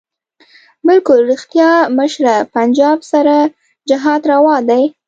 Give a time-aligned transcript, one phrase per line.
[0.87, 3.35] بلکل ريښتيا مشره پنجاب سره
[3.89, 4.83] جهاد رواح دی